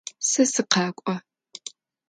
Se 0.29 0.43
sıkhek'o. 0.53 1.13